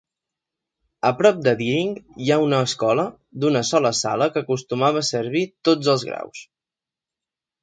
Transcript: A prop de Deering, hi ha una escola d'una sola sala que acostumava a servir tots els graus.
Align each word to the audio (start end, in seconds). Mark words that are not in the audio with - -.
A 1.09 1.09
prop 1.17 1.43
de 1.47 1.51
Deering, 1.59 1.91
hi 2.25 2.31
ha 2.35 2.39
una 2.45 2.61
escola 2.69 3.05
d'una 3.45 3.61
sola 3.73 3.93
sala 4.01 4.29
que 4.33 4.43
acostumava 4.47 5.05
a 5.05 5.11
servir 5.11 5.45
tots 5.71 5.93
els 5.95 6.07
graus. 6.11 6.43